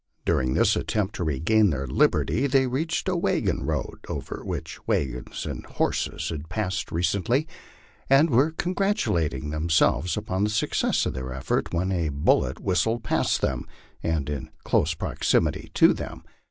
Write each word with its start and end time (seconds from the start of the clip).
During 0.25 0.55
this 0.55 0.75
attempt 0.75 1.13
to 1.17 1.23
regain 1.23 1.69
their 1.69 1.85
liberty, 1.85 2.47
they 2.47 2.65
reached 2.65 3.07
a 3.07 3.15
wagon 3.15 3.63
road, 3.67 3.99
over 4.09 4.41
which 4.43 4.79
wagons 4.87 5.45
and 5.45 5.63
horses 5.63 6.29
had 6.29 6.49
passed 6.49 6.91
recently, 6.91 7.47
and 8.09 8.31
were 8.31 8.49
congratulating 8.49 9.51
themselves 9.51 10.17
upon 10.17 10.43
the 10.43 10.49
success 10.49 11.05
of 11.05 11.13
their 11.13 11.31
effort, 11.31 11.71
when 11.71 11.91
a 11.91 12.09
bullet 12.09 12.59
whistled 12.59 13.03
past 13.03 13.41
them, 13.41 13.67
and 14.01 14.27
in 14.27 14.49
close 14.63 14.95
proximity 14.95 15.69
to 15.75 15.93
them. 15.93 16.23